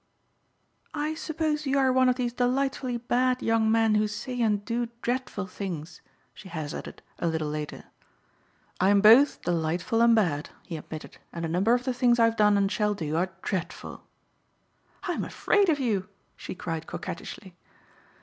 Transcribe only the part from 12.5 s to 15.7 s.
and shall do are dreadful." "I am afraid